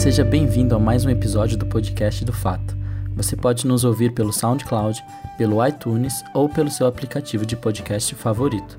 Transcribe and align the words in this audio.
Seja 0.00 0.24
bem-vindo 0.24 0.74
a 0.74 0.78
mais 0.78 1.04
um 1.04 1.10
episódio 1.10 1.58
do 1.58 1.66
podcast 1.66 2.24
do 2.24 2.32
Fato. 2.32 2.74
Você 3.14 3.36
pode 3.36 3.66
nos 3.66 3.84
ouvir 3.84 4.14
pelo 4.14 4.32
SoundCloud, 4.32 4.98
pelo 5.36 5.64
iTunes 5.64 6.24
ou 6.32 6.48
pelo 6.48 6.70
seu 6.70 6.86
aplicativo 6.86 7.44
de 7.44 7.54
podcast 7.54 8.14
favorito. 8.14 8.78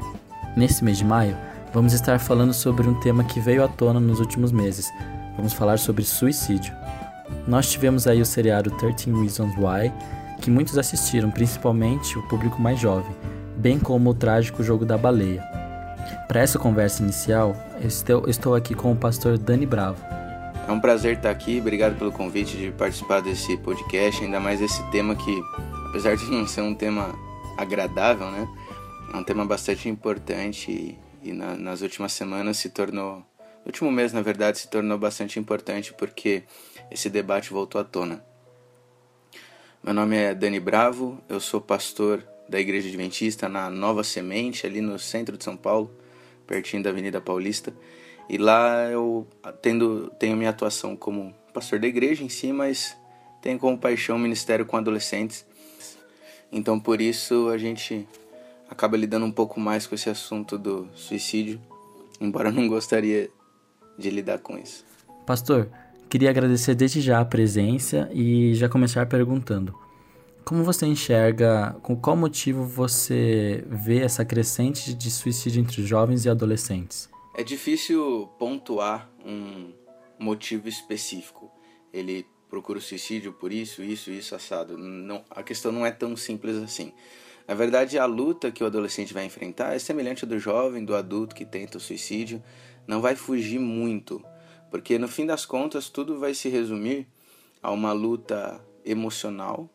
Nesse 0.58 0.84
mês 0.84 0.98
de 0.98 1.06
maio, 1.06 1.38
vamos 1.72 1.94
estar 1.94 2.20
falando 2.20 2.56
sobre 2.56 2.88
um 2.88 3.00
tema 3.02 3.24
que 3.24 3.40
veio 3.40 3.64
à 3.64 3.68
tona 3.68 4.00
nos 4.00 4.20
últimos 4.20 4.52
meses. 4.52 4.92
Vamos 5.38 5.54
falar 5.54 5.78
sobre 5.78 6.04
suicídio. 6.04 6.74
Nós 7.48 7.70
tivemos 7.70 8.08
aí 8.08 8.20
o 8.20 8.26
seriado 8.26 8.72
13 8.72 9.12
Reasons 9.12 9.54
Why, 9.58 9.94
que 10.42 10.50
muitos 10.50 10.76
assistiram, 10.76 11.30
principalmente 11.30 12.18
o 12.18 12.28
público 12.30 12.60
mais 12.60 12.80
jovem, 12.80 13.16
bem 13.58 13.78
como 13.78 14.10
o 14.10 14.16
trágico 14.16 14.64
Jogo 14.64 14.86
da 14.86 14.98
Baleia. 14.98 15.44
Para 16.28 16.42
essa 16.42 16.58
conversa 16.58 17.04
inicial, 17.04 17.56
eu 17.80 17.88
estou, 17.88 18.28
estou 18.28 18.56
aqui 18.56 18.74
com 18.74 18.92
o 18.92 18.98
pastor 18.98 19.38
Dani 19.38 19.68
Bravo. 19.68 20.21
É 20.68 20.72
um 20.72 20.80
prazer 20.80 21.18
estar 21.18 21.32
aqui, 21.32 21.60
obrigado 21.60 21.98
pelo 21.98 22.12
convite 22.12 22.56
de 22.56 22.72
participar 22.72 23.20
desse 23.22 23.58
podcast, 23.58 24.24
ainda 24.24 24.40
mais 24.40 24.62
esse 24.62 24.82
tema 24.92 25.16
que, 25.16 25.42
apesar 25.90 26.16
de 26.16 26.26
não 26.30 26.48
ser 26.48 26.62
um 26.62 26.74
tema 26.74 27.14
agradável, 27.58 28.30
né, 28.30 28.48
é 29.14 29.18
um 29.18 29.24
tema 29.24 29.44
bastante 29.44 29.90
importante 29.90 30.72
e, 30.72 30.98
e 31.24 31.34
na, 31.34 31.56
nas 31.56 31.82
últimas 31.82 32.14
semanas 32.14 32.58
se 32.58 32.70
tornou, 32.70 33.18
no 33.18 33.66
último 33.66 33.92
mês 33.92 34.14
na 34.14 34.22
verdade, 34.22 34.60
se 34.60 34.70
tornou 34.70 34.98
bastante 34.98 35.40
importante 35.40 35.94
porque 35.94 36.44
esse 36.90 37.10
debate 37.10 37.52
voltou 37.52 37.82
à 37.82 37.84
tona. 37.84 38.24
Meu 39.84 39.96
nome 39.96 40.16
é 40.16 40.34
Dani 40.36 40.60
Bravo, 40.60 41.20
eu 41.28 41.40
sou 41.40 41.60
pastor 41.60 42.24
da 42.48 42.60
Igreja 42.60 42.88
Adventista 42.88 43.50
na 43.50 43.70
Nova 43.70 44.04
Semente, 44.04 44.68
ali 44.68 44.80
no 44.80 45.00
centro 45.00 45.38
de 45.38 45.44
São 45.44 45.58
Paulo, 45.58 45.92
pertinho 46.46 46.84
da 46.84 46.92
Avenida 46.92 47.20
Paulista. 47.20 47.74
E 48.32 48.38
lá 48.38 48.90
eu 48.90 49.28
tendo, 49.62 50.10
tenho 50.18 50.38
minha 50.38 50.52
atuação 50.52 50.96
como 50.96 51.36
pastor 51.54 51.80
da 51.80 51.86
igreja 51.86 52.24
em 52.24 52.30
si, 52.30 52.54
mas 52.54 52.96
tenho 53.42 53.60
como 53.60 53.78
paixão 53.78 54.18
ministério 54.18 54.66
com 54.66 54.78
adolescentes. 54.78 55.46
Então 56.50 56.80
por 56.80 57.02
isso 57.02 57.50
a 57.50 57.58
gente 57.58 58.08
acaba 58.70 58.96
lidando 58.96 59.26
um 59.26 59.32
pouco 59.34 59.60
mais 59.60 59.86
com 59.86 59.96
esse 59.96 60.10
assunto 60.10 60.58
do 60.58 60.88
suicídio, 60.96 61.60
embora 62.22 62.48
eu 62.48 62.54
não 62.54 62.70
gostaria 62.70 63.30
de 64.00 64.10
lidar 64.10 64.40
com 64.40 64.58
isso. 64.58 64.86
Pastor, 65.28 65.68
queria 66.10 66.30
agradecer 66.30 66.74
desde 66.74 67.02
já 67.02 67.20
a 67.20 67.26
presença 67.26 68.10
e 68.14 68.54
já 68.56 68.70
começar 68.70 69.06
perguntando: 69.08 69.78
como 70.46 70.64
você 70.64 70.86
enxerga, 70.86 71.76
com 71.84 71.98
qual 71.98 72.16
motivo 72.16 72.64
você 72.64 73.66
vê 73.68 74.00
essa 74.00 74.24
crescente 74.24 74.94
de 74.94 75.12
suicídio 75.12 75.60
entre 75.60 75.86
jovens 75.86 76.24
e 76.24 76.30
adolescentes? 76.30 77.11
É 77.34 77.44
difícil 77.44 78.30
pontuar 78.38 79.10
um 79.26 79.74
motivo 80.20 80.68
específico. 80.68 81.50
Ele 81.94 82.26
procura 82.50 82.78
o 82.78 82.82
suicídio 82.82 83.32
por 83.32 83.54
isso, 83.54 83.82
isso, 83.82 84.12
isso, 84.12 84.36
assado. 84.36 84.78
Não, 84.78 85.24
a 85.30 85.42
questão 85.42 85.72
não 85.72 85.86
é 85.86 85.92
tão 85.92 86.16
simples 86.18 86.58
assim. 86.58 86.92
Na 87.48 87.56
verdade, 87.56 87.98
a 87.98 88.06
luta 88.06 88.52
que 88.52 88.64
o 88.64 88.68
adolescente 88.68 89.14
vai 89.14 89.26
enfrentar 89.26 89.74
é 89.74 89.80
semelhante 89.80 90.26
à 90.26 90.28
do 90.28 90.38
jovem, 90.38 90.84
do 90.84 90.94
adulto 90.94 91.34
que 91.34 91.46
tenta 91.46 91.78
o 91.78 91.82
suicídio. 91.82 92.44
Não 92.86 93.00
vai 93.00 93.16
fugir 93.16 93.60
muito, 93.60 94.22
porque 94.70 95.00
no 95.00 95.08
fim 95.08 95.26
das 95.26 95.46
contas 95.46 95.90
tudo 95.90 96.20
vai 96.20 96.34
se 96.34 96.50
resumir 96.50 97.08
a 97.64 97.72
uma 97.72 97.94
luta 97.94 98.62
emocional, 98.84 99.70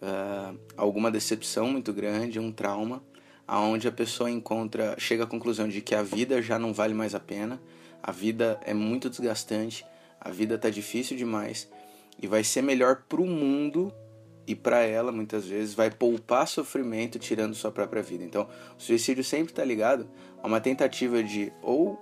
uh, 0.00 0.58
alguma 0.76 1.10
decepção 1.10 1.66
muito 1.68 1.92
grande, 1.92 2.38
um 2.38 2.52
trauma 2.52 3.02
aonde 3.52 3.86
a 3.86 3.92
pessoa 3.92 4.30
encontra, 4.30 4.94
chega 4.96 5.24
à 5.24 5.26
conclusão 5.26 5.68
de 5.68 5.82
que 5.82 5.94
a 5.94 6.02
vida 6.02 6.40
já 6.40 6.58
não 6.58 6.72
vale 6.72 6.94
mais 6.94 7.14
a 7.14 7.20
pena, 7.20 7.60
a 8.02 8.10
vida 8.10 8.58
é 8.64 8.72
muito 8.72 9.10
desgastante, 9.10 9.84
a 10.18 10.30
vida 10.30 10.54
está 10.54 10.70
difícil 10.70 11.18
demais 11.18 11.70
e 12.18 12.26
vai 12.26 12.42
ser 12.42 12.62
melhor 12.62 13.02
para 13.06 13.20
o 13.20 13.26
mundo 13.26 13.92
e 14.46 14.54
para 14.54 14.80
ela 14.80 15.12
muitas 15.12 15.44
vezes 15.44 15.74
vai 15.74 15.90
poupar 15.90 16.48
sofrimento 16.48 17.18
tirando 17.18 17.54
sua 17.54 17.70
própria 17.70 18.02
vida. 18.02 18.24
Então, 18.24 18.48
o 18.78 18.80
suicídio 18.80 19.22
sempre 19.22 19.52
está 19.52 19.62
ligado 19.62 20.08
a 20.42 20.46
uma 20.46 20.58
tentativa 20.58 21.22
de 21.22 21.52
ou 21.60 22.00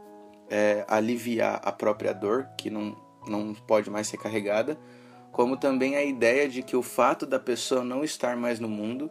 é, 0.48 0.84
aliviar 0.86 1.60
a 1.64 1.72
própria 1.72 2.14
dor 2.14 2.46
que 2.56 2.70
não 2.70 2.96
não 3.26 3.52
pode 3.54 3.90
mais 3.90 4.06
ser 4.06 4.18
carregada, 4.18 4.78
como 5.32 5.56
também 5.56 5.96
a 5.96 6.04
ideia 6.04 6.48
de 6.48 6.62
que 6.62 6.76
o 6.76 6.82
fato 6.82 7.26
da 7.26 7.40
pessoa 7.40 7.82
não 7.82 8.04
estar 8.04 8.36
mais 8.36 8.60
no 8.60 8.68
mundo 8.68 9.10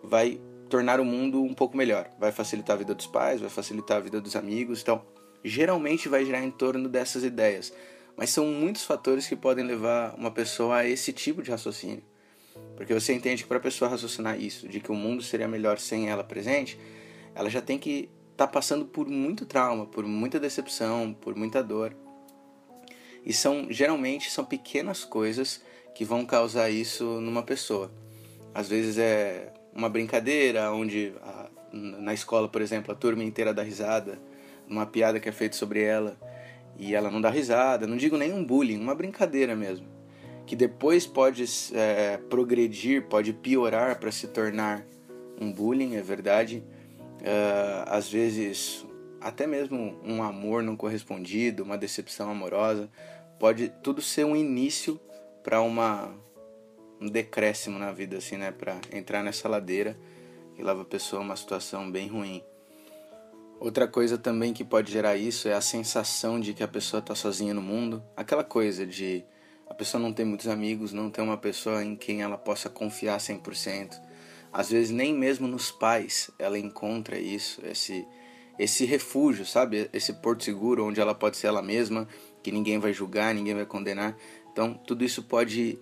vai 0.00 0.40
tornar 0.72 0.98
o 1.00 1.04
mundo 1.04 1.42
um 1.42 1.52
pouco 1.52 1.76
melhor. 1.76 2.08
Vai 2.18 2.32
facilitar 2.32 2.76
a 2.76 2.78
vida 2.78 2.94
dos 2.94 3.06
pais, 3.06 3.42
vai 3.42 3.50
facilitar 3.50 3.98
a 3.98 4.00
vida 4.00 4.18
dos 4.22 4.34
amigos. 4.34 4.80
Então, 4.80 5.02
geralmente 5.44 6.08
vai 6.08 6.24
girar 6.24 6.42
em 6.42 6.50
torno 6.50 6.88
dessas 6.88 7.24
ideias. 7.24 7.74
Mas 8.16 8.30
são 8.30 8.46
muitos 8.46 8.82
fatores 8.82 9.26
que 9.26 9.36
podem 9.36 9.66
levar 9.66 10.14
uma 10.14 10.30
pessoa 10.30 10.78
a 10.78 10.88
esse 10.88 11.12
tipo 11.12 11.42
de 11.42 11.50
raciocínio. 11.50 12.02
Porque 12.74 12.94
você 12.94 13.12
entende 13.12 13.42
que 13.42 13.48
para 13.50 13.58
a 13.58 13.60
pessoa 13.60 13.90
raciocinar 13.90 14.40
isso, 14.40 14.66
de 14.66 14.80
que 14.80 14.90
o 14.90 14.94
mundo 14.94 15.22
seria 15.22 15.46
melhor 15.46 15.78
sem 15.78 16.08
ela 16.08 16.24
presente, 16.24 16.80
ela 17.34 17.50
já 17.50 17.60
tem 17.60 17.78
que 17.78 18.08
estar 18.30 18.46
tá 18.46 18.52
passando 18.52 18.86
por 18.86 19.06
muito 19.06 19.44
trauma, 19.44 19.84
por 19.84 20.06
muita 20.06 20.40
decepção, 20.40 21.12
por 21.12 21.36
muita 21.36 21.62
dor. 21.62 21.94
E 23.26 23.30
são 23.30 23.66
geralmente 23.68 24.30
são 24.30 24.42
pequenas 24.42 25.04
coisas 25.04 25.60
que 25.94 26.02
vão 26.02 26.24
causar 26.24 26.70
isso 26.70 27.04
numa 27.20 27.42
pessoa. 27.42 27.92
Às 28.54 28.68
vezes 28.68 28.96
é 28.96 29.52
uma 29.74 29.88
brincadeira 29.88 30.72
onde 30.72 31.12
a, 31.22 31.48
na 31.72 32.12
escola, 32.12 32.48
por 32.48 32.60
exemplo, 32.60 32.92
a 32.92 32.94
turma 32.94 33.24
inteira 33.24 33.54
dá 33.54 33.62
risada, 33.62 34.18
uma 34.68 34.86
piada 34.86 35.18
que 35.18 35.28
é 35.28 35.32
feita 35.32 35.56
sobre 35.56 35.82
ela 35.82 36.16
e 36.76 36.94
ela 36.94 37.10
não 37.10 37.20
dá 37.20 37.30
risada. 37.30 37.86
Não 37.86 37.96
digo 37.96 38.16
nenhum 38.16 38.44
bullying, 38.44 38.80
uma 38.80 38.94
brincadeira 38.94 39.54
mesmo, 39.56 39.86
que 40.46 40.54
depois 40.54 41.06
pode 41.06 41.44
é, 41.74 42.18
progredir, 42.28 43.06
pode 43.06 43.32
piorar 43.32 43.98
para 43.98 44.10
se 44.10 44.28
tornar 44.28 44.84
um 45.40 45.52
bullying, 45.52 45.96
é 45.96 46.02
verdade. 46.02 46.62
Uh, 47.20 47.86
às 47.86 48.10
vezes, 48.10 48.84
até 49.20 49.46
mesmo 49.46 49.96
um 50.04 50.22
amor 50.22 50.62
não 50.62 50.76
correspondido, 50.76 51.62
uma 51.62 51.78
decepção 51.78 52.30
amorosa, 52.30 52.90
pode 53.38 53.68
tudo 53.82 54.02
ser 54.02 54.24
um 54.24 54.34
início 54.34 55.00
para 55.42 55.60
uma 55.60 56.12
um 57.02 57.08
decréscimo 57.08 57.78
na 57.78 57.90
vida, 57.90 58.18
assim, 58.18 58.36
né? 58.36 58.52
Pra 58.52 58.80
entrar 58.92 59.22
nessa 59.22 59.48
ladeira 59.48 59.98
que 60.54 60.62
leva 60.62 60.82
a 60.82 60.84
pessoa 60.84 61.20
a 61.20 61.24
uma 61.24 61.36
situação 61.36 61.90
bem 61.90 62.08
ruim. 62.08 62.42
Outra 63.58 63.88
coisa 63.88 64.16
também 64.16 64.52
que 64.52 64.64
pode 64.64 64.90
gerar 64.92 65.16
isso 65.16 65.48
é 65.48 65.54
a 65.54 65.60
sensação 65.60 66.38
de 66.38 66.54
que 66.54 66.62
a 66.62 66.68
pessoa 66.68 67.00
está 67.00 67.14
sozinha 67.14 67.52
no 67.52 67.62
mundo. 67.62 68.02
Aquela 68.16 68.44
coisa 68.44 68.86
de 68.86 69.24
a 69.68 69.74
pessoa 69.74 70.00
não 70.00 70.12
ter 70.12 70.24
muitos 70.24 70.48
amigos, 70.48 70.92
não 70.92 71.10
ter 71.10 71.22
uma 71.22 71.36
pessoa 71.36 71.82
em 71.84 71.96
quem 71.96 72.22
ela 72.22 72.38
possa 72.38 72.68
confiar 72.68 73.18
100%. 73.18 74.00
Às 74.52 74.70
vezes 74.70 74.90
nem 74.90 75.14
mesmo 75.14 75.48
nos 75.48 75.70
pais 75.70 76.30
ela 76.38 76.58
encontra 76.58 77.18
isso, 77.18 77.60
esse 77.64 78.06
esse 78.58 78.84
refúgio, 78.84 79.46
sabe? 79.46 79.88
Esse 79.92 80.12
porto 80.12 80.44
seguro 80.44 80.84
onde 80.84 81.00
ela 81.00 81.14
pode 81.14 81.36
ser 81.36 81.46
ela 81.46 81.62
mesma, 81.62 82.06
que 82.42 82.52
ninguém 82.52 82.78
vai 82.78 82.92
julgar, 82.92 83.34
ninguém 83.34 83.54
vai 83.54 83.64
condenar. 83.64 84.16
Então, 84.52 84.74
tudo 84.74 85.02
isso 85.04 85.22
pode 85.22 85.78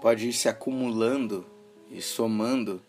pode 0.00 0.28
ir 0.28 0.32
se 0.32 0.48
acumulando 0.48 1.46
e 1.90 2.00
somando 2.00 2.82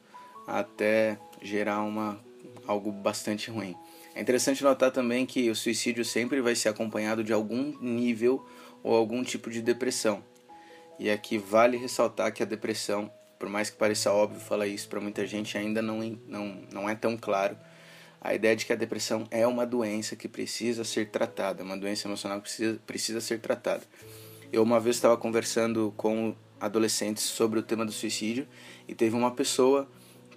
até 0.47 1.17
gerar 1.41 1.81
uma, 1.83 2.19
algo 2.65 2.91
bastante 2.91 3.49
ruim. 3.49 3.75
É 4.13 4.21
interessante 4.21 4.63
notar 4.63 4.91
também 4.91 5.25
que 5.25 5.49
o 5.49 5.55
suicídio 5.55 6.03
sempre 6.03 6.41
vai 6.41 6.55
ser 6.55 6.69
acompanhado 6.69 7.23
de 7.23 7.31
algum 7.31 7.77
nível 7.81 8.45
ou 8.83 8.95
algum 8.95 9.23
tipo 9.23 9.49
de 9.49 9.61
depressão. 9.61 10.23
E 10.99 11.09
aqui 11.09 11.37
vale 11.37 11.77
ressaltar 11.77 12.33
que 12.33 12.43
a 12.43 12.45
depressão, 12.45 13.11
por 13.39 13.49
mais 13.49 13.69
que 13.69 13.77
pareça 13.77 14.11
óbvio 14.11 14.39
falar 14.39 14.67
isso 14.67 14.87
para 14.87 14.99
muita 14.99 15.25
gente, 15.25 15.57
ainda 15.57 15.81
não, 15.81 15.99
não, 16.27 16.61
não 16.71 16.89
é 16.89 16.95
tão 16.95 17.17
claro. 17.17 17.57
A 18.19 18.35
ideia 18.35 18.55
de 18.55 18.65
que 18.65 18.73
a 18.73 18.75
depressão 18.75 19.25
é 19.31 19.47
uma 19.47 19.65
doença 19.65 20.15
que 20.15 20.27
precisa 20.27 20.83
ser 20.83 21.09
tratada, 21.09 21.63
uma 21.63 21.77
doença 21.77 22.07
emocional 22.07 22.37
que 22.37 22.43
precisa, 22.43 22.79
precisa 22.85 23.21
ser 23.21 23.39
tratada. 23.39 23.83
Eu 24.53 24.61
uma 24.61 24.79
vez 24.79 24.97
estava 24.97 25.17
conversando 25.17 25.93
com 25.97 26.35
adolescentes 26.61 27.23
sobre 27.23 27.59
o 27.59 27.63
tema 27.63 27.83
do 27.83 27.91
suicídio 27.91 28.47
e 28.87 28.93
teve 28.93 29.15
uma 29.15 29.31
pessoa 29.31 29.87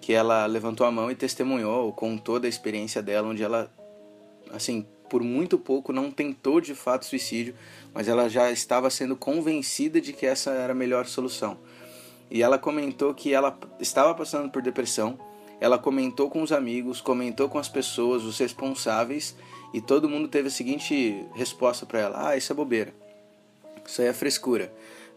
que 0.01 0.13
ela 0.13 0.47
levantou 0.47 0.87
a 0.87 0.91
mão 0.91 1.11
e 1.11 1.15
testemunhou, 1.15 1.93
contou 1.93 2.41
da 2.41 2.49
experiência 2.49 3.03
dela, 3.03 3.29
onde 3.29 3.43
ela, 3.43 3.71
assim, 4.51 4.87
por 5.09 5.23
muito 5.23 5.59
pouco 5.59 5.93
não 5.93 6.11
tentou 6.11 6.61
de 6.61 6.75
fato 6.75 7.05
suicídio, 7.05 7.55
mas 7.93 8.09
ela 8.09 8.29
já 8.29 8.51
estava 8.51 8.89
sendo 8.91 9.17
convencida 9.17 10.01
de 10.01 10.13
que 10.13 10.27
essa 10.27 10.51
era 10.51 10.73
a 10.73 10.77
melhor 10.77 11.07
solução. 11.07 11.59
E 12.31 12.43
ela 12.43 12.59
comentou 12.59 13.15
que 13.15 13.33
ela 13.33 13.57
estava 13.79 14.15
passando 14.15 14.51
por 14.51 14.63
depressão, 14.63 15.19
ela 15.61 15.79
comentou 15.79 16.29
com 16.29 16.43
os 16.43 16.53
amigos, 16.53 17.01
comentou 17.01 17.49
com 17.49 17.59
as 17.59 17.69
pessoas, 17.69 18.25
os 18.25 18.39
responsáveis, 18.39 19.37
e 19.73 19.81
todo 19.81 20.09
mundo 20.09 20.29
teve 20.29 20.49
a 20.49 20.51
seguinte 20.51 21.25
resposta 21.35 21.87
para 21.87 22.01
ela: 22.01 22.29
Ah, 22.29 22.37
isso 22.37 22.53
é 22.53 22.57
bobeira, 22.57 22.93
isso 23.87 24.03
aí 24.03 24.09
é 24.09 24.13
frescura 24.13 24.73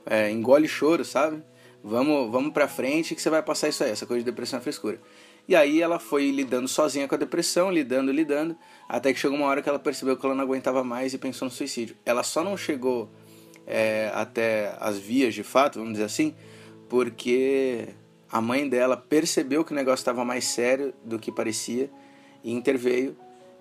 é, 0.09 0.31
engole 0.31 0.67
choro, 0.67 1.05
sabe? 1.05 1.43
Vamos, 1.83 2.31
vamos 2.31 2.51
pra 2.51 2.67
frente 2.67 3.15
que 3.15 3.21
você 3.21 3.29
vai 3.29 3.43
passar 3.43 3.69
isso 3.69 3.83
aí, 3.83 3.91
essa 3.91 4.05
coisa 4.05 4.23
de 4.23 4.29
depressão 4.29 4.59
é 4.59 4.61
frescura. 4.61 4.99
E 5.47 5.55
aí 5.55 5.81
ela 5.81 5.99
foi 5.99 6.29
lidando 6.29 6.67
sozinha 6.67 7.07
com 7.07 7.15
a 7.15 7.17
depressão, 7.17 7.71
lidando, 7.71 8.11
lidando, 8.11 8.57
até 8.89 9.13
que 9.13 9.19
chegou 9.19 9.37
uma 9.37 9.47
hora 9.47 9.61
que 9.61 9.69
ela 9.69 9.79
percebeu 9.79 10.17
que 10.17 10.25
ela 10.25 10.35
não 10.35 10.43
aguentava 10.43 10.83
mais 10.83 11.13
e 11.13 11.17
pensou 11.17 11.45
no 11.45 11.53
suicídio. 11.53 11.95
Ela 12.05 12.23
só 12.23 12.43
não 12.43 12.57
chegou 12.57 13.09
é, 13.65 14.11
até 14.13 14.75
as 14.79 14.97
vias 14.97 15.33
de 15.33 15.43
fato, 15.43 15.79
vamos 15.79 15.93
dizer 15.93 16.05
assim, 16.05 16.35
porque 16.89 17.87
a 18.29 18.41
mãe 18.41 18.67
dela 18.67 18.97
percebeu 18.97 19.63
que 19.63 19.71
o 19.71 19.75
negócio 19.75 20.01
estava 20.01 20.25
mais 20.25 20.43
sério 20.45 20.93
do 21.05 21.17
que 21.17 21.31
parecia 21.31 21.89
e 22.43 22.51
interveio, 22.51 23.15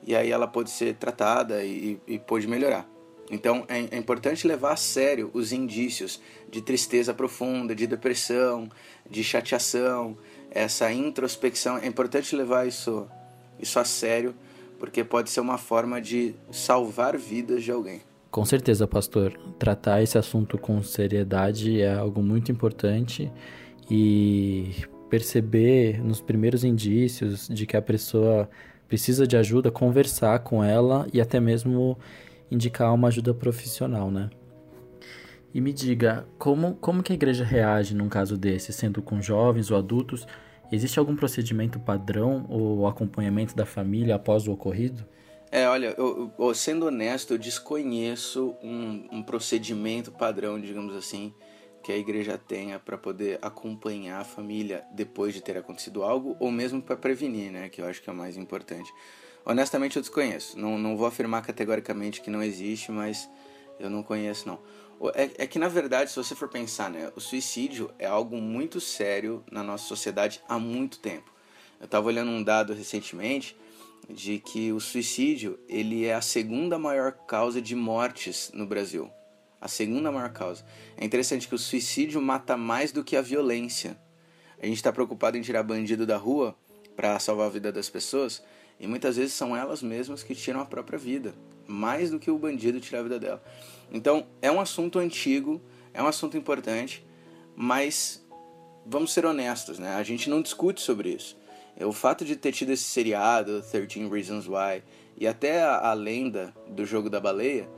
e 0.04 0.14
aí 0.16 0.30
ela 0.30 0.48
pôde 0.48 0.70
ser 0.70 0.94
tratada 0.94 1.64
e, 1.64 2.00
e 2.06 2.18
pôde 2.18 2.48
melhorar. 2.48 2.95
Então 3.30 3.64
é, 3.68 3.96
é, 3.96 3.98
importante 3.98 4.46
levar 4.46 4.72
a 4.72 4.76
sério 4.76 5.30
os 5.34 5.52
indícios 5.52 6.20
de 6.50 6.60
tristeza 6.60 7.12
profunda, 7.12 7.74
de 7.74 7.86
depressão, 7.86 8.68
de 9.08 9.24
chateação, 9.24 10.16
essa 10.50 10.92
introspecção. 10.92 11.78
É 11.78 11.86
importante 11.86 12.36
levar 12.36 12.66
isso, 12.66 13.06
isso 13.58 13.78
a 13.78 13.84
sério, 13.84 14.34
porque 14.78 15.02
pode 15.02 15.30
ser 15.30 15.40
uma 15.40 15.58
forma 15.58 16.00
de 16.00 16.34
salvar 16.50 17.16
vidas 17.16 17.64
de 17.64 17.72
alguém. 17.72 18.00
Com 18.30 18.44
certeza, 18.44 18.86
pastor. 18.86 19.38
Tratar 19.58 20.02
esse 20.02 20.18
assunto 20.18 20.58
com 20.58 20.82
seriedade 20.82 21.80
é 21.80 21.94
algo 21.94 22.22
muito 22.22 22.52
importante 22.52 23.30
e 23.90 24.72
perceber 25.08 26.02
nos 26.02 26.20
primeiros 26.20 26.64
indícios 26.64 27.48
de 27.48 27.64
que 27.66 27.76
a 27.76 27.82
pessoa 27.82 28.48
precisa 28.88 29.26
de 29.26 29.36
ajuda, 29.36 29.70
conversar 29.70 30.40
com 30.40 30.62
ela 30.62 31.06
e 31.12 31.20
até 31.20 31.40
mesmo 31.40 31.98
indicar 32.50 32.92
uma 32.94 33.08
ajuda 33.08 33.34
profissional, 33.34 34.10
né? 34.10 34.30
E 35.54 35.60
me 35.60 35.72
diga, 35.72 36.26
como, 36.38 36.74
como 36.74 37.02
que 37.02 37.12
a 37.12 37.14
igreja 37.14 37.44
reage 37.44 37.94
num 37.94 38.08
caso 38.08 38.36
desse, 38.36 38.72
sendo 38.72 39.00
com 39.00 39.22
jovens 39.22 39.70
ou 39.70 39.78
adultos? 39.78 40.26
Existe 40.70 40.98
algum 40.98 41.16
procedimento 41.16 41.78
padrão 41.78 42.44
ou 42.48 42.86
acompanhamento 42.86 43.54
da 43.56 43.64
família 43.64 44.16
após 44.16 44.46
o 44.46 44.52
ocorrido? 44.52 45.06
É, 45.50 45.68
olha, 45.68 45.94
eu, 45.96 46.30
eu, 46.38 46.54
sendo 46.54 46.86
honesto, 46.86 47.34
eu 47.34 47.38
desconheço 47.38 48.54
um, 48.62 49.06
um 49.12 49.22
procedimento 49.22 50.10
padrão, 50.10 50.60
digamos 50.60 50.94
assim, 50.94 51.32
que 51.82 51.92
a 51.92 51.96
igreja 51.96 52.36
tenha 52.36 52.80
para 52.80 52.98
poder 52.98 53.38
acompanhar 53.40 54.20
a 54.20 54.24
família 54.24 54.84
depois 54.92 55.32
de 55.32 55.40
ter 55.40 55.56
acontecido 55.56 56.02
algo 56.02 56.36
ou 56.40 56.50
mesmo 56.50 56.82
para 56.82 56.96
prevenir, 56.96 57.52
né? 57.52 57.68
Que 57.68 57.80
eu 57.80 57.86
acho 57.86 58.02
que 58.02 58.10
é 58.10 58.12
o 58.12 58.16
mais 58.16 58.36
importante. 58.36 58.92
Honestamente, 59.46 59.94
eu 59.94 60.02
desconheço. 60.02 60.58
Não, 60.58 60.76
não 60.76 60.96
vou 60.96 61.06
afirmar 61.06 61.40
categoricamente 61.40 62.20
que 62.20 62.28
não 62.28 62.42
existe, 62.42 62.90
mas 62.90 63.30
eu 63.78 63.88
não 63.88 64.02
conheço, 64.02 64.48
não. 64.48 64.58
É, 65.14 65.44
é, 65.44 65.46
que, 65.46 65.56
na 65.56 65.68
verdade, 65.68 66.10
se 66.10 66.16
você 66.16 66.34
for 66.34 66.48
pensar, 66.48 66.90
né? 66.90 67.12
O 67.14 67.20
suicídio 67.20 67.90
é 67.96 68.06
algo 68.06 68.38
muito 68.38 68.80
sério 68.80 69.44
na 69.48 69.62
nossa 69.62 69.84
sociedade 69.84 70.42
há 70.48 70.58
muito 70.58 70.98
tempo. 70.98 71.32
Eu 71.78 71.84
estava 71.84 72.08
olhando 72.08 72.30
um 72.30 72.42
dado 72.42 72.72
recentemente 72.72 73.56
de 74.10 74.40
que 74.40 74.72
o 74.72 74.80
suicídio 74.80 75.60
ele 75.68 76.04
é 76.04 76.14
a 76.14 76.20
segunda 76.20 76.76
maior 76.76 77.12
causa 77.12 77.62
de 77.62 77.76
mortes 77.76 78.50
no 78.52 78.66
Brasil. 78.66 79.08
A 79.60 79.68
segunda 79.68 80.10
maior 80.10 80.32
causa. 80.32 80.64
É 80.96 81.04
interessante 81.04 81.46
que 81.46 81.54
o 81.54 81.58
suicídio 81.58 82.20
mata 82.20 82.56
mais 82.56 82.90
do 82.90 83.04
que 83.04 83.16
a 83.16 83.22
violência. 83.22 83.96
A 84.60 84.66
gente 84.66 84.76
está 84.76 84.92
preocupado 84.92 85.36
em 85.36 85.42
tirar 85.42 85.62
bandido 85.62 86.04
da 86.04 86.16
rua 86.16 86.56
para 86.96 87.18
salvar 87.20 87.46
a 87.46 87.50
vida 87.50 87.70
das 87.70 87.90
pessoas, 87.90 88.42
e 88.78 88.86
muitas 88.86 89.16
vezes 89.16 89.32
são 89.32 89.56
elas 89.56 89.82
mesmas 89.82 90.22
que 90.22 90.34
tiram 90.34 90.60
a 90.60 90.66
própria 90.66 90.98
vida, 90.98 91.34
mais 91.66 92.10
do 92.10 92.18
que 92.18 92.30
o 92.30 92.38
bandido 92.38 92.80
tirar 92.80 93.00
a 93.00 93.02
vida 93.02 93.18
dela. 93.18 93.42
Então, 93.90 94.26
é 94.42 94.50
um 94.50 94.60
assunto 94.60 94.98
antigo, 94.98 95.60
é 95.94 96.02
um 96.02 96.06
assunto 96.06 96.36
importante, 96.36 97.04
mas 97.54 98.24
vamos 98.84 99.12
ser 99.12 99.24
honestos, 99.24 99.78
né? 99.78 99.94
A 99.94 100.02
gente 100.02 100.28
não 100.28 100.42
discute 100.42 100.80
sobre 100.80 101.10
isso. 101.10 101.36
O 101.80 101.92
fato 101.92 102.24
de 102.24 102.36
ter 102.36 102.52
tido 102.52 102.70
esse 102.70 102.84
seriado, 102.84 103.62
13 103.62 104.08
Reasons 104.08 104.46
Why, 104.46 104.82
e 105.16 105.26
até 105.26 105.62
a, 105.62 105.90
a 105.90 105.92
lenda 105.92 106.54
do 106.68 106.84
jogo 106.84 107.10
da 107.10 107.20
baleia, 107.20 107.68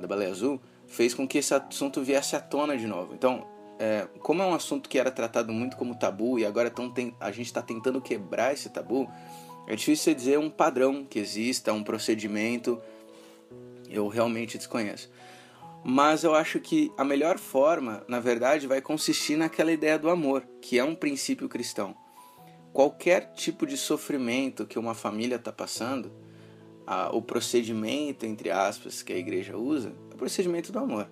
da 0.00 0.06
baleia 0.06 0.30
azul, 0.30 0.60
fez 0.86 1.14
com 1.14 1.26
que 1.26 1.38
esse 1.38 1.54
assunto 1.54 2.02
viesse 2.02 2.36
à 2.36 2.40
tona 2.40 2.76
de 2.76 2.86
novo. 2.86 3.14
Então, 3.14 3.46
é, 3.78 4.06
como 4.20 4.42
é 4.42 4.46
um 4.46 4.54
assunto 4.54 4.88
que 4.88 4.98
era 4.98 5.10
tratado 5.10 5.52
muito 5.52 5.76
como 5.76 5.94
tabu 5.94 6.38
e 6.38 6.44
agora 6.44 6.70
tão 6.70 6.90
tem, 6.90 7.14
a 7.18 7.30
gente 7.30 7.46
está 7.46 7.62
tentando 7.62 8.00
quebrar 8.00 8.52
esse 8.52 8.68
tabu, 8.68 9.10
é 9.70 9.76
difícil 9.76 10.12
dizer 10.12 10.36
um 10.36 10.50
padrão 10.50 11.04
que 11.04 11.16
exista, 11.16 11.72
um 11.72 11.84
procedimento. 11.84 12.82
Eu 13.88 14.08
realmente 14.08 14.58
desconheço. 14.58 15.08
Mas 15.84 16.24
eu 16.24 16.34
acho 16.34 16.58
que 16.58 16.90
a 16.98 17.04
melhor 17.04 17.38
forma, 17.38 18.02
na 18.08 18.18
verdade, 18.18 18.66
vai 18.66 18.80
consistir 18.80 19.36
naquela 19.36 19.70
ideia 19.70 19.96
do 19.96 20.10
amor, 20.10 20.44
que 20.60 20.76
é 20.76 20.82
um 20.82 20.96
princípio 20.96 21.48
cristão. 21.48 21.94
Qualquer 22.72 23.32
tipo 23.32 23.64
de 23.64 23.76
sofrimento 23.76 24.66
que 24.66 24.76
uma 24.76 24.92
família 24.92 25.36
está 25.36 25.52
passando, 25.52 26.10
a, 26.84 27.14
o 27.14 27.22
procedimento, 27.22 28.26
entre 28.26 28.50
aspas, 28.50 29.04
que 29.04 29.12
a 29.12 29.16
igreja 29.16 29.56
usa, 29.56 29.94
é 30.10 30.14
o 30.14 30.18
procedimento 30.18 30.72
do 30.72 30.80
amor. 30.80 31.08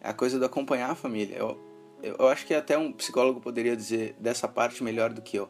É 0.00 0.08
a 0.08 0.12
coisa 0.12 0.36
do 0.36 0.44
acompanhar 0.44 0.90
a 0.90 0.96
família. 0.96 1.36
Eu, 1.36 1.56
eu, 2.02 2.16
eu 2.18 2.26
acho 2.26 2.44
que 2.44 2.54
até 2.54 2.76
um 2.76 2.92
psicólogo 2.92 3.40
poderia 3.40 3.76
dizer 3.76 4.16
dessa 4.18 4.48
parte 4.48 4.82
melhor 4.82 5.12
do 5.12 5.22
que 5.22 5.36
eu. 5.36 5.48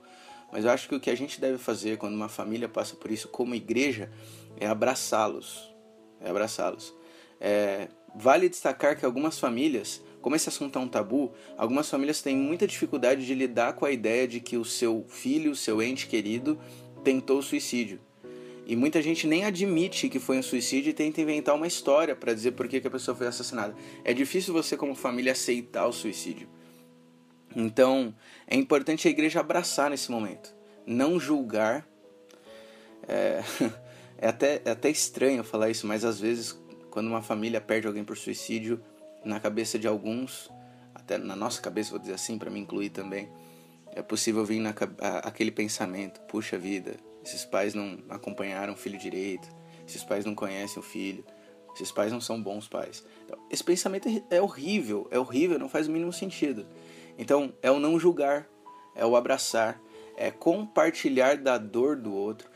Mas 0.52 0.64
eu 0.64 0.70
acho 0.70 0.88
que 0.88 0.94
o 0.94 1.00
que 1.00 1.10
a 1.10 1.14
gente 1.14 1.40
deve 1.40 1.58
fazer 1.58 1.96
quando 1.98 2.14
uma 2.14 2.28
família 2.28 2.68
passa 2.68 2.96
por 2.96 3.10
isso 3.10 3.28
como 3.28 3.54
igreja 3.54 4.10
é 4.58 4.66
abraçá-los. 4.66 5.72
É 6.20 6.30
abraçá-los. 6.30 6.94
É, 7.40 7.88
vale 8.14 8.48
destacar 8.48 8.98
que 8.98 9.04
algumas 9.04 9.38
famílias, 9.38 10.02
como 10.20 10.36
esse 10.36 10.48
assunto 10.48 10.78
é 10.78 10.82
um 10.82 10.88
tabu, 10.88 11.32
algumas 11.56 11.88
famílias 11.88 12.20
têm 12.20 12.36
muita 12.36 12.66
dificuldade 12.66 13.24
de 13.24 13.34
lidar 13.34 13.74
com 13.74 13.84
a 13.84 13.90
ideia 13.90 14.26
de 14.26 14.40
que 14.40 14.56
o 14.56 14.64
seu 14.64 15.06
filho, 15.08 15.52
o 15.52 15.56
seu 15.56 15.80
ente 15.80 16.06
querido, 16.06 16.58
tentou 17.02 17.40
suicídio. 17.40 18.00
E 18.66 18.76
muita 18.76 19.02
gente 19.02 19.26
nem 19.26 19.44
admite 19.44 20.08
que 20.08 20.20
foi 20.20 20.38
um 20.38 20.42
suicídio 20.42 20.90
e 20.90 20.92
tenta 20.92 21.20
inventar 21.20 21.54
uma 21.56 21.66
história 21.66 22.14
para 22.14 22.32
dizer 22.32 22.52
por 22.52 22.68
que, 22.68 22.80
que 22.80 22.86
a 22.86 22.90
pessoa 22.90 23.16
foi 23.16 23.26
assassinada. 23.26 23.74
É 24.04 24.12
difícil 24.12 24.52
você, 24.54 24.76
como 24.76 24.94
família, 24.94 25.32
aceitar 25.32 25.86
o 25.86 25.92
suicídio. 25.92 26.48
Então, 27.54 28.14
é 28.46 28.56
importante 28.56 29.08
a 29.08 29.10
igreja 29.10 29.40
abraçar 29.40 29.90
nesse 29.90 30.10
momento, 30.10 30.54
não 30.86 31.18
julgar. 31.18 31.86
É, 33.08 33.42
é, 34.18 34.28
até, 34.28 34.62
é 34.64 34.70
até 34.70 34.88
estranho 34.90 35.42
falar 35.42 35.70
isso, 35.70 35.86
mas 35.86 36.04
às 36.04 36.20
vezes, 36.20 36.58
quando 36.90 37.08
uma 37.08 37.22
família 37.22 37.60
perde 37.60 37.86
alguém 37.86 38.04
por 38.04 38.16
suicídio, 38.16 38.82
na 39.24 39.40
cabeça 39.40 39.78
de 39.78 39.86
alguns, 39.86 40.50
até 40.94 41.18
na 41.18 41.36
nossa 41.36 41.60
cabeça, 41.60 41.90
vou 41.90 41.98
dizer 41.98 42.14
assim, 42.14 42.38
para 42.38 42.50
me 42.50 42.60
incluir 42.60 42.90
também, 42.90 43.28
é 43.92 44.02
possível 44.02 44.44
vir 44.44 44.60
na, 44.60 44.72
aquele 45.22 45.50
pensamento: 45.50 46.20
puxa 46.22 46.56
vida, 46.56 46.96
esses 47.24 47.44
pais 47.44 47.74
não 47.74 47.98
acompanharam 48.08 48.74
o 48.74 48.76
filho 48.76 48.98
direito, 48.98 49.48
esses 49.86 50.04
pais 50.04 50.24
não 50.24 50.34
conhecem 50.34 50.78
o 50.78 50.82
filho, 50.82 51.24
esses 51.74 51.90
pais 51.90 52.12
não 52.12 52.20
são 52.20 52.42
bons 52.42 52.68
pais. 52.68 53.04
Então, 53.24 53.38
esse 53.50 53.62
pensamento 53.62 54.08
é, 54.08 54.36
é 54.36 54.42
horrível, 54.42 55.06
é 55.10 55.18
horrível, 55.18 55.58
não 55.58 55.68
faz 55.68 55.88
o 55.88 55.90
mínimo 55.90 56.12
sentido. 56.12 56.66
Então, 57.20 57.52
é 57.60 57.70
o 57.70 57.78
não 57.78 58.00
julgar, 58.00 58.48
é 58.94 59.04
o 59.04 59.14
abraçar, 59.14 59.78
é 60.16 60.30
compartilhar 60.30 61.36
da 61.36 61.58
dor 61.58 61.94
do 61.94 62.14
outro. 62.14 62.48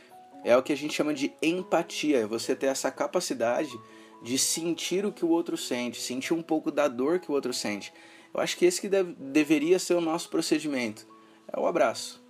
É 0.43 0.57
o 0.57 0.63
que 0.63 0.73
a 0.73 0.77
gente 0.77 0.95
chama 0.95 1.13
de 1.13 1.35
empatia, 1.43 2.21
é 2.21 2.27
você 2.27 2.57
ter 2.57 2.69
essa 2.69 2.91
capacidade 2.91 3.79
de 4.23 4.39
sentir 4.39 5.05
o 5.05 5.13
que 5.13 5.23
o 5.23 5.29
outro 5.29 5.55
sente, 5.55 6.01
sentir 6.01 6.33
um 6.33 6.43
pouco 6.43 6.71
da 6.71 6.89
dor 6.89 7.19
que 7.19 7.31
o 7.31 7.35
outro 7.35 7.53
sente. 7.53 7.93
Eu 8.33 8.41
acho 8.41 8.57
que 8.57 8.65
esse 8.65 8.81
que 8.81 8.89
deve, 8.89 9.13
deveria 9.13 9.79
ser 9.79 9.97
o 9.97 10.01
nosso 10.01 10.31
procedimento. 10.31 11.07
É 11.53 11.61
o 11.61 11.67
abraço. 11.67 12.25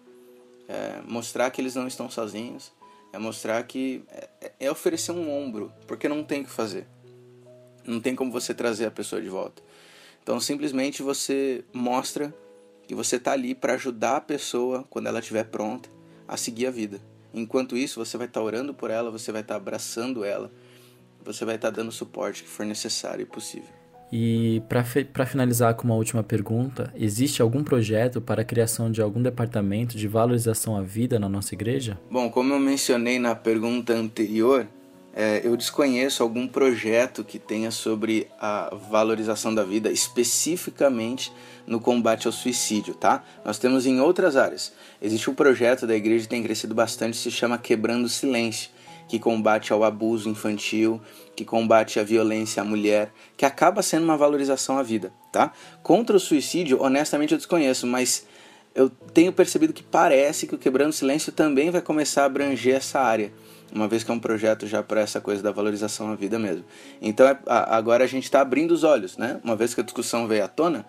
É 0.69 1.03
mostrar 1.07 1.49
que 1.53 1.61
eles 1.61 1.77
não 1.77 1.87
estão 1.87 2.11
sozinhos. 2.11 2.73
É 3.13 3.19
mostrar 3.19 3.63
que. 3.63 4.03
É, 4.41 4.53
é 4.59 4.71
oferecer 4.73 5.13
um 5.13 5.31
ombro, 5.31 5.73
porque 5.87 6.09
não 6.09 6.25
tem 6.25 6.41
o 6.41 6.45
que 6.45 6.51
fazer. 6.51 6.89
Não 7.87 8.01
tem 8.01 8.17
como 8.17 8.33
você 8.33 8.53
trazer 8.53 8.87
a 8.87 8.91
pessoa 8.91 9.23
de 9.23 9.29
volta. 9.29 9.63
Então 10.25 10.41
simplesmente 10.41 11.03
você 11.03 11.63
mostra 11.71 12.35
que 12.89 12.95
você 12.95 13.17
está 13.17 13.33
ali 13.33 13.55
para 13.55 13.75
ajudar 13.75 14.17
a 14.17 14.21
pessoa 14.23 14.85
quando 14.89 15.07
ela 15.07 15.19
estiver 15.21 15.45
pronta 15.45 15.91
a 16.27 16.35
seguir 16.37 16.67
a 16.67 16.71
vida. 16.71 16.99
Enquanto 17.33 17.77
isso, 17.77 18.03
você 18.03 18.17
vai 18.17 18.27
estar 18.27 18.41
tá 18.41 18.47
orando 18.47 18.73
por 18.73 18.91
ela, 18.91 19.11
você 19.11 19.31
vai 19.31 19.43
estar 19.43 19.55
tá 19.55 19.61
abraçando 19.61 20.25
ela, 20.25 20.51
você 21.23 21.45
vai 21.45 21.57
estar 21.57 21.71
tá 21.71 21.77
dando 21.77 21.89
o 21.89 21.93
suporte 21.93 22.43
que 22.43 22.49
for 22.49 22.65
necessário 22.65 23.23
e 23.23 23.27
possível. 23.27 23.69
E 24.11 24.63
para 24.69 25.27
finalizar 25.27 25.75
com 25.75 25.85
uma 25.85 25.97
última 25.97 26.23
pergunta, 26.23 26.91
existe 26.95 27.43
algum 27.43 27.63
projeto 27.63 28.21
para 28.21 28.41
a 28.43 28.45
criação 28.45 28.91
de 28.91 29.03
algum 29.03 29.21
departamento 29.21 29.97
de 29.97 30.09
valorização 30.09 30.77
à 30.77 30.83
vida 30.83 31.19
na 31.19 31.29
nossa 31.29 31.55
igreja? 31.55 31.99
Bom, 32.11 32.31
como 32.31 32.55
eu 32.55 32.61
mencionei 32.61 33.19
na 33.19 33.35
pergunta 33.35 33.93
anterior, 33.93 34.67
é, 35.17 35.43
eu 35.45 35.57
desconheço 35.57 36.25
algum 36.25 36.47
projeto 36.49 37.23
que 37.23 37.39
tenha 37.39 37.71
sobre 37.71 38.27
a 38.41 38.75
valorização 38.91 39.55
da 39.55 39.63
vida, 39.63 39.91
especificamente 39.91 41.33
no 41.65 41.79
combate 41.79 42.27
ao 42.27 42.33
suicídio, 42.33 42.95
tá? 42.95 43.23
Nós 43.45 43.57
temos 43.57 43.87
em 43.87 44.01
outras 44.01 44.37
áreas. 44.37 44.73
Existe 45.01 45.31
um 45.31 45.35
projeto 45.35 45.87
da 45.87 45.95
igreja 45.95 46.25
que 46.25 46.31
tem 46.31 46.43
crescido 46.43 46.75
bastante, 46.75 47.17
se 47.17 47.31
chama 47.31 47.57
Quebrando 47.57 48.07
o 48.07 48.09
Silêncio, 48.09 48.71
que 49.07 49.21
combate 49.21 49.73
ao 49.73 49.85
abuso 49.85 50.29
infantil, 50.29 51.01
que 51.37 51.45
combate 51.45 52.01
a 52.01 52.03
violência 52.03 52.63
à 52.63 52.65
mulher, 52.65 53.13
que 53.37 53.47
acaba 53.47 53.83
sendo 53.83 54.03
uma 54.03 54.17
valorização 54.17 54.79
à 54.79 54.83
vida, 54.83 55.13
tá? 55.31 55.53
Contra 55.83 56.17
o 56.17 56.21
suicídio, 56.21 56.83
honestamente 56.83 57.31
eu 57.33 57.39
desconheço, 57.39 57.87
mas 57.87 58.27
eu 58.75 58.91
tenho 58.91 59.33
percebido 59.33 59.73
que 59.73 59.83
parece 59.85 60.49
que 60.49 60.57
o 60.57 60.59
Quebrando 60.59 60.91
o 60.91 60.93
Silêncio 60.93 61.31
também 61.31 61.71
vai 61.71 61.81
começar 61.81 62.23
a 62.23 62.27
abranger 62.27 62.75
essa 62.75 62.99
área 62.99 63.33
uma 63.73 63.89
vez 63.89 64.05
que 64.05 64.11
é 64.11 64.15
um 64.15 64.19
projeto 64.19 64.67
já 64.67 64.83
para 64.83 65.01
essa 65.01 65.21
coisa 65.21 65.43
da 65.43 65.51
valorização 65.51 66.11
à 66.11 66.15
vida 66.15 66.39
mesmo. 66.39 66.65
Então 67.01 67.27
é, 67.27 67.39
a, 67.47 67.77
agora 67.77 68.05
a 68.05 68.07
gente 68.07 68.25
está 68.25 68.41
abrindo 68.41 68.73
os 68.73 68.85
olhos, 68.85 69.17
né? 69.17 69.41
Uma 69.45 69.57
vez 69.57 69.75
que 69.75 69.81
a 69.81 69.85
discussão 69.85 70.27
veio 70.27 70.45
à 70.45 70.49
tona, 70.49 70.87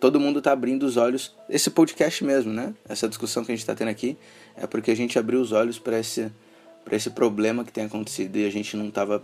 todo 0.00 0.20
mundo 0.20 0.38
está 0.38 0.52
abrindo 0.52 0.84
os 0.84 0.96
olhos. 0.96 1.34
Esse 1.48 1.70
podcast 1.70 2.24
mesmo, 2.24 2.52
né? 2.52 2.74
Essa 2.88 3.08
discussão 3.08 3.44
que 3.44 3.52
a 3.52 3.54
gente 3.54 3.62
está 3.62 3.74
tendo 3.74 3.88
aqui 3.88 4.16
é 4.56 4.66
porque 4.66 4.90
a 4.90 4.96
gente 4.96 5.18
abriu 5.18 5.40
os 5.40 5.52
olhos 5.52 5.78
para 5.78 5.98
esse, 5.98 6.30
esse 6.90 7.10
problema 7.10 7.64
que 7.64 7.72
tem 7.72 7.84
acontecido 7.84 8.36
e 8.36 8.46
a 8.46 8.50
gente 8.50 8.76
não 8.76 8.88
estava 8.88 9.22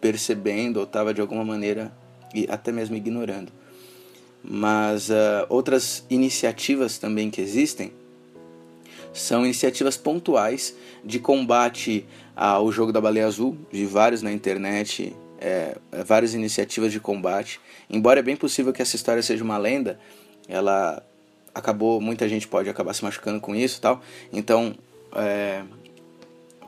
percebendo 0.00 0.78
ou 0.78 0.84
estava 0.84 1.12
de 1.14 1.20
alguma 1.20 1.44
maneira 1.44 1.92
e 2.34 2.46
até 2.50 2.72
mesmo 2.72 2.96
ignorando. 2.96 3.52
Mas 4.42 5.10
uh, 5.10 5.46
outras 5.48 6.04
iniciativas 6.08 6.98
também 6.98 7.30
que 7.30 7.40
existem 7.40 7.92
são 9.16 9.44
iniciativas 9.44 9.96
pontuais 9.96 10.76
de 11.04 11.18
combate 11.18 12.06
ao 12.34 12.70
jogo 12.70 12.92
da 12.92 13.00
baleia 13.00 13.26
azul, 13.26 13.56
de 13.72 13.86
vários 13.86 14.22
na 14.22 14.32
internet, 14.32 15.14
é, 15.40 15.76
várias 16.04 16.34
iniciativas 16.34 16.92
de 16.92 17.00
combate. 17.00 17.60
Embora 17.88 18.20
é 18.20 18.22
bem 18.22 18.36
possível 18.36 18.72
que 18.72 18.82
essa 18.82 18.96
história 18.96 19.22
seja 19.22 19.42
uma 19.42 19.56
lenda, 19.56 19.98
ela 20.48 21.02
acabou, 21.54 22.00
muita 22.00 22.28
gente 22.28 22.46
pode 22.46 22.68
acabar 22.68 22.92
se 22.92 23.02
machucando 23.02 23.40
com 23.40 23.54
isso 23.54 23.80
tal. 23.80 24.02
Então, 24.32 24.74
é, 25.14 25.62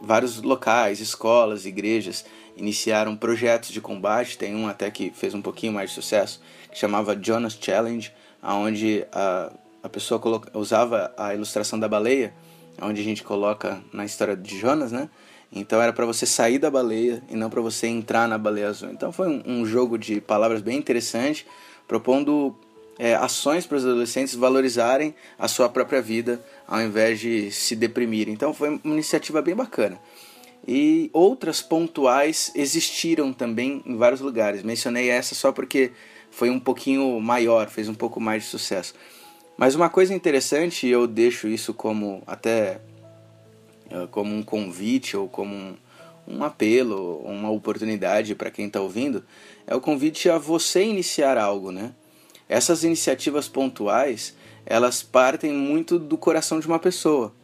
vários 0.00 0.40
locais, 0.40 1.00
escolas, 1.00 1.66
igrejas 1.66 2.24
iniciaram 2.56 3.16
projetos 3.16 3.70
de 3.70 3.80
combate. 3.80 4.38
Tem 4.38 4.54
um 4.54 4.66
até 4.66 4.90
que 4.90 5.10
fez 5.10 5.34
um 5.34 5.42
pouquinho 5.42 5.72
mais 5.72 5.90
de 5.90 5.94
sucesso, 5.94 6.40
que 6.70 6.78
chamava 6.78 7.18
Jonas 7.20 7.58
Challenge, 7.60 8.10
onde 8.42 9.04
a, 9.12 9.52
a 9.82 9.88
pessoa 9.88 10.20
usava 10.54 11.12
a 11.16 11.34
ilustração 11.34 11.78
da 11.78 11.88
baleia, 11.88 12.34
onde 12.80 13.00
a 13.00 13.04
gente 13.04 13.22
coloca 13.22 13.82
na 13.92 14.04
história 14.04 14.36
de 14.36 14.58
Jonas, 14.58 14.92
né? 14.92 15.08
Então 15.50 15.80
era 15.80 15.92
para 15.92 16.04
você 16.04 16.26
sair 16.26 16.58
da 16.58 16.70
baleia 16.70 17.22
e 17.30 17.34
não 17.34 17.48
para 17.48 17.60
você 17.60 17.86
entrar 17.86 18.28
na 18.28 18.36
baleia 18.36 18.68
azul. 18.68 18.90
Então 18.90 19.10
foi 19.10 19.28
um, 19.28 19.42
um 19.46 19.66
jogo 19.66 19.98
de 19.98 20.20
palavras 20.20 20.60
bem 20.60 20.76
interessante, 20.76 21.46
propondo 21.86 22.54
é, 22.98 23.14
ações 23.14 23.66
para 23.66 23.78
os 23.78 23.84
adolescentes 23.84 24.34
valorizarem 24.34 25.14
a 25.38 25.48
sua 25.48 25.68
própria 25.68 26.02
vida 26.02 26.44
ao 26.66 26.80
invés 26.82 27.18
de 27.18 27.50
se 27.50 27.74
deprimirem. 27.74 28.34
Então 28.34 28.52
foi 28.52 28.68
uma 28.68 28.94
iniciativa 28.94 29.40
bem 29.40 29.54
bacana. 29.54 29.98
E 30.66 31.08
outras 31.14 31.62
pontuais 31.62 32.52
existiram 32.54 33.32
também 33.32 33.82
em 33.86 33.96
vários 33.96 34.20
lugares. 34.20 34.62
Mencionei 34.62 35.08
essa 35.08 35.34
só 35.34 35.50
porque 35.50 35.92
foi 36.30 36.50
um 36.50 36.60
pouquinho 36.60 37.18
maior, 37.20 37.70
fez 37.70 37.88
um 37.88 37.94
pouco 37.94 38.20
mais 38.20 38.42
de 38.42 38.50
sucesso. 38.50 38.94
Mas 39.58 39.74
uma 39.74 39.90
coisa 39.90 40.14
interessante, 40.14 40.86
e 40.86 40.90
eu 40.90 41.04
deixo 41.04 41.48
isso 41.48 41.74
como 41.74 42.22
até 42.28 42.80
eh, 43.90 44.06
como 44.08 44.32
um 44.32 44.40
convite 44.40 45.16
ou 45.16 45.28
como 45.28 45.52
um, 45.52 45.76
um 46.28 46.44
apelo, 46.44 47.18
uma 47.24 47.50
oportunidade 47.50 48.36
para 48.36 48.52
quem 48.52 48.66
está 48.66 48.80
ouvindo, 48.80 49.24
é 49.66 49.74
o 49.74 49.80
convite 49.80 50.30
a 50.30 50.38
você 50.38 50.84
iniciar 50.84 51.36
algo, 51.36 51.72
né? 51.72 51.92
Essas 52.48 52.84
iniciativas 52.84 53.48
pontuais, 53.48 54.32
elas 54.64 55.02
partem 55.02 55.52
muito 55.52 55.98
do 55.98 56.16
coração 56.16 56.60
de 56.60 56.68
uma 56.68 56.78
pessoa. 56.78 57.34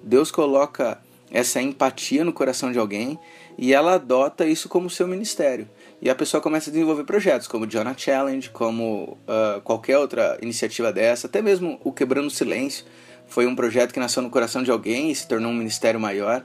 Deus 0.00 0.30
coloca 0.30 1.02
essa 1.28 1.60
empatia 1.60 2.24
no 2.24 2.32
coração 2.32 2.70
de 2.70 2.78
alguém 2.78 3.18
e 3.58 3.74
ela 3.74 3.94
adota 3.94 4.46
isso 4.46 4.68
como 4.68 4.88
seu 4.88 5.08
ministério. 5.08 5.68
E 6.02 6.10
a 6.10 6.14
pessoa 6.14 6.40
começa 6.40 6.70
a 6.70 6.72
desenvolver 6.72 7.04
projetos 7.04 7.46
como 7.46 7.64
o 7.64 7.66
Jonah 7.66 7.96
Challenge, 7.96 8.50
como 8.50 9.16
uh, 9.26 9.60
qualquer 9.62 9.98
outra 9.98 10.38
iniciativa 10.42 10.92
dessa, 10.92 11.26
até 11.26 11.40
mesmo 11.40 11.80
o 11.82 11.92
Quebrando 11.92 12.26
o 12.26 12.30
Silêncio. 12.30 12.84
Foi 13.26 13.46
um 13.46 13.54
projeto 13.54 13.92
que 13.92 14.00
nasceu 14.00 14.22
no 14.22 14.28
coração 14.28 14.62
de 14.62 14.70
alguém 14.70 15.10
e 15.10 15.14
se 15.14 15.26
tornou 15.26 15.50
um 15.50 15.54
ministério 15.54 15.98
maior. 15.98 16.44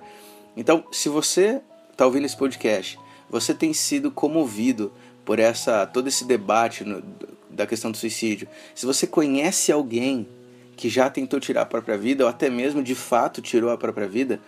Então, 0.55 0.85
se 0.91 1.09
você 1.09 1.61
está 1.91 2.05
ouvindo 2.05 2.25
esse 2.25 2.37
podcast, 2.37 2.97
você 3.29 3.53
tem 3.53 3.73
sido 3.73 4.09
comovido 4.09 4.93
por 5.25 5.39
essa 5.39 5.85
todo 5.85 6.07
esse 6.07 6.25
debate 6.25 6.83
no, 6.83 7.03
da 7.49 7.67
questão 7.67 7.91
do 7.91 7.97
suicídio. 7.97 8.47
Se 8.73 8.85
você 8.85 9.05
conhece 9.05 9.71
alguém 9.71 10.27
que 10.77 10.87
já 10.87 11.09
tentou 11.09 11.39
tirar 11.39 11.63
a 11.63 11.65
própria 11.65 11.97
vida 11.97 12.23
ou 12.23 12.29
até 12.29 12.49
mesmo 12.49 12.81
de 12.81 12.95
fato 12.95 13.41
tirou 13.41 13.69
a 13.69 13.77
própria 13.77 14.07
vida, 14.07 14.39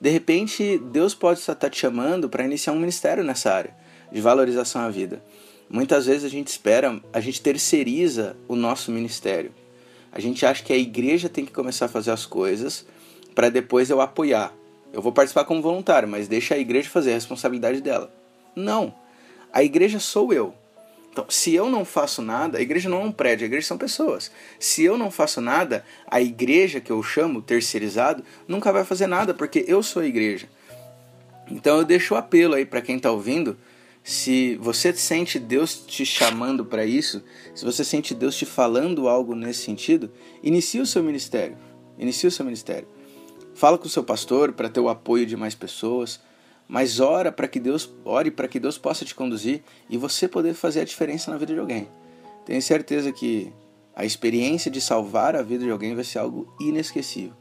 de 0.00 0.08
repente 0.08 0.78
Deus 0.78 1.14
pode 1.14 1.40
estar 1.40 1.56
te 1.68 1.78
chamando 1.78 2.28
para 2.28 2.44
iniciar 2.44 2.72
um 2.72 2.78
ministério 2.78 3.24
nessa 3.24 3.52
área 3.52 3.81
de 4.12 4.20
valorização 4.20 4.82
à 4.82 4.90
vida. 4.90 5.22
Muitas 5.68 6.06
vezes 6.06 6.24
a 6.24 6.28
gente 6.28 6.48
espera, 6.48 7.00
a 7.12 7.20
gente 7.20 7.40
terceiriza 7.40 8.36
o 8.46 8.54
nosso 8.54 8.92
ministério. 8.92 9.52
A 10.12 10.20
gente 10.20 10.44
acha 10.44 10.62
que 10.62 10.72
a 10.72 10.76
igreja 10.76 11.28
tem 11.28 11.46
que 11.46 11.52
começar 11.52 11.86
a 11.86 11.88
fazer 11.88 12.10
as 12.10 12.26
coisas 12.26 12.84
para 13.34 13.48
depois 13.48 13.88
eu 13.88 14.00
apoiar. 14.00 14.52
Eu 14.92 15.00
vou 15.00 15.12
participar 15.12 15.44
como 15.44 15.62
voluntário, 15.62 16.06
mas 16.06 16.28
deixa 16.28 16.54
a 16.54 16.58
igreja 16.58 16.90
fazer 16.90 17.12
a 17.12 17.14
responsabilidade 17.14 17.80
dela. 17.80 18.12
Não. 18.54 18.94
A 19.50 19.62
igreja 19.62 19.98
sou 19.98 20.32
eu. 20.34 20.54
Então, 21.10 21.24
se 21.28 21.54
eu 21.54 21.70
não 21.70 21.84
faço 21.84 22.20
nada, 22.20 22.58
a 22.58 22.60
igreja 22.60 22.88
não 22.88 23.00
é 23.00 23.04
um 23.04 23.12
prédio, 23.12 23.44
a 23.44 23.46
igreja 23.46 23.66
são 23.66 23.78
pessoas. 23.78 24.30
Se 24.58 24.82
eu 24.82 24.98
não 24.98 25.10
faço 25.10 25.40
nada, 25.40 25.84
a 26.06 26.20
igreja 26.20 26.80
que 26.80 26.90
eu 26.90 27.02
chamo 27.02 27.40
terceirizado 27.40 28.22
nunca 28.46 28.72
vai 28.72 28.84
fazer 28.84 29.06
nada, 29.06 29.32
porque 29.32 29.64
eu 29.66 29.82
sou 29.82 30.02
a 30.02 30.06
igreja. 30.06 30.48
Então 31.50 31.78
eu 31.78 31.84
deixo 31.84 32.14
o 32.14 32.16
apelo 32.16 32.54
aí 32.54 32.64
para 32.64 32.80
quem 32.80 32.96
está 32.96 33.10
ouvindo 33.10 33.56
se 34.04 34.56
você 34.56 34.92
sente 34.92 35.38
Deus 35.38 35.76
te 35.86 36.04
chamando 36.04 36.64
para 36.64 36.84
isso, 36.84 37.22
se 37.54 37.64
você 37.64 37.84
sente 37.84 38.14
Deus 38.14 38.36
te 38.36 38.44
falando 38.44 39.08
algo 39.08 39.34
nesse 39.34 39.62
sentido, 39.62 40.10
inicie 40.42 40.80
o 40.80 40.86
seu 40.86 41.02
ministério. 41.02 41.56
Inicie 41.96 42.26
o 42.26 42.30
seu 42.30 42.44
ministério. 42.44 42.88
Fala 43.54 43.78
com 43.78 43.86
o 43.86 43.90
seu 43.90 44.02
pastor 44.02 44.52
para 44.52 44.68
ter 44.68 44.80
o 44.80 44.88
apoio 44.88 45.24
de 45.24 45.36
mais 45.36 45.54
pessoas, 45.54 46.20
mas 46.66 46.98
ora 46.98 47.30
para 47.30 47.46
que 47.46 47.60
Deus 47.60 47.88
ore 48.04 48.30
para 48.30 48.48
que 48.48 48.58
Deus 48.58 48.76
possa 48.76 49.04
te 49.04 49.14
conduzir 49.14 49.62
e 49.88 49.96
você 49.96 50.26
poder 50.26 50.54
fazer 50.54 50.80
a 50.80 50.84
diferença 50.84 51.30
na 51.30 51.36
vida 51.36 51.54
de 51.54 51.60
alguém. 51.60 51.88
Tenho 52.44 52.62
certeza 52.62 53.12
que 53.12 53.52
a 53.94 54.04
experiência 54.04 54.70
de 54.70 54.80
salvar 54.80 55.36
a 55.36 55.42
vida 55.42 55.64
de 55.64 55.70
alguém 55.70 55.94
vai 55.94 56.02
ser 56.02 56.18
algo 56.18 56.52
inesquecível. 56.58 57.34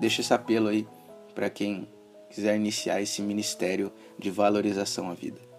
Deixa 0.00 0.22
esse 0.22 0.34
apelo 0.34 0.68
aí 0.68 0.88
para 1.34 1.50
quem 1.50 1.86
quiser 2.30 2.56
iniciar 2.56 3.00
esse 3.00 3.22
ministério 3.22 3.92
de 4.18 4.30
valorização 4.30 5.10
à 5.10 5.14
vida. 5.14 5.49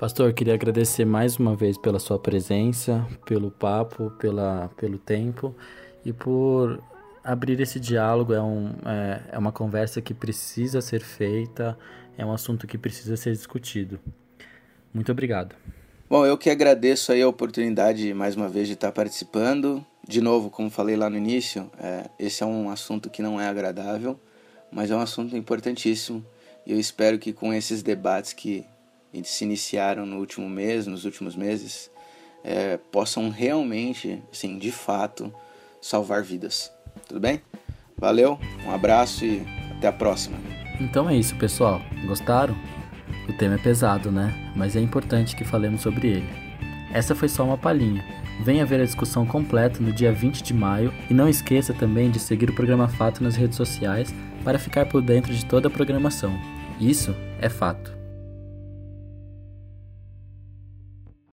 Pastor, 0.00 0.32
queria 0.32 0.54
agradecer 0.54 1.04
mais 1.04 1.36
uma 1.36 1.54
vez 1.54 1.76
pela 1.76 1.98
sua 1.98 2.18
presença, 2.18 3.06
pelo 3.26 3.50
papo, 3.50 4.10
pela, 4.12 4.70
pelo 4.78 4.96
tempo 4.96 5.54
e 6.02 6.10
por 6.10 6.82
abrir 7.22 7.60
esse 7.60 7.78
diálogo. 7.78 8.32
É, 8.32 8.40
um, 8.40 8.70
é, 8.86 9.20
é 9.32 9.38
uma 9.38 9.52
conversa 9.52 10.00
que 10.00 10.14
precisa 10.14 10.80
ser 10.80 11.02
feita, 11.02 11.78
é 12.16 12.24
um 12.24 12.32
assunto 12.32 12.66
que 12.66 12.78
precisa 12.78 13.14
ser 13.14 13.32
discutido. 13.32 14.00
Muito 14.90 15.12
obrigado. 15.12 15.54
Bom, 16.08 16.24
eu 16.24 16.38
que 16.38 16.48
agradeço 16.48 17.12
aí 17.12 17.20
a 17.20 17.28
oportunidade 17.28 18.14
mais 18.14 18.34
uma 18.34 18.48
vez 18.48 18.68
de 18.68 18.72
estar 18.72 18.92
participando. 18.92 19.84
De 20.08 20.22
novo, 20.22 20.48
como 20.48 20.70
falei 20.70 20.96
lá 20.96 21.10
no 21.10 21.18
início, 21.18 21.70
é, 21.78 22.08
esse 22.18 22.42
é 22.42 22.46
um 22.46 22.70
assunto 22.70 23.10
que 23.10 23.20
não 23.20 23.38
é 23.38 23.46
agradável, 23.46 24.18
mas 24.72 24.90
é 24.90 24.96
um 24.96 25.00
assunto 25.00 25.36
importantíssimo. 25.36 26.24
E 26.64 26.72
eu 26.72 26.80
espero 26.80 27.18
que 27.18 27.34
com 27.34 27.52
esses 27.52 27.82
debates 27.82 28.32
que 28.32 28.64
se 29.24 29.44
iniciaram 29.44 30.06
no 30.06 30.18
último 30.18 30.48
mês, 30.48 30.86
nos 30.86 31.04
últimos 31.04 31.34
meses, 31.34 31.90
é, 32.44 32.78
possam 32.90 33.28
realmente, 33.30 34.22
assim, 34.32 34.58
de 34.58 34.70
fato, 34.70 35.32
salvar 35.80 36.22
vidas. 36.22 36.72
Tudo 37.08 37.20
bem? 37.20 37.40
Valeu, 37.96 38.38
um 38.64 38.70
abraço 38.70 39.24
e 39.24 39.42
até 39.76 39.88
a 39.88 39.92
próxima. 39.92 40.38
Então 40.80 41.08
é 41.08 41.16
isso, 41.16 41.36
pessoal. 41.36 41.80
Gostaram? 42.06 42.56
O 43.28 43.32
tema 43.34 43.56
é 43.56 43.58
pesado, 43.58 44.10
né? 44.10 44.52
Mas 44.56 44.74
é 44.74 44.80
importante 44.80 45.36
que 45.36 45.44
falemos 45.44 45.82
sobre 45.82 46.08
ele. 46.08 46.28
Essa 46.92 47.14
foi 47.14 47.28
só 47.28 47.44
uma 47.44 47.58
palhinha. 47.58 48.04
Venha 48.42 48.64
ver 48.64 48.80
a 48.80 48.84
discussão 48.84 49.26
completa 49.26 49.80
no 49.80 49.92
dia 49.92 50.12
20 50.12 50.42
de 50.42 50.54
maio 50.54 50.92
e 51.10 51.14
não 51.14 51.28
esqueça 51.28 51.74
também 51.74 52.10
de 52.10 52.18
seguir 52.18 52.48
o 52.48 52.54
programa 52.54 52.88
Fato 52.88 53.22
nas 53.22 53.36
redes 53.36 53.56
sociais 53.56 54.14
para 54.42 54.58
ficar 54.58 54.86
por 54.86 55.02
dentro 55.02 55.32
de 55.32 55.44
toda 55.44 55.68
a 55.68 55.70
programação. 55.70 56.32
Isso 56.80 57.14
é 57.38 57.50
fato. 57.50 57.99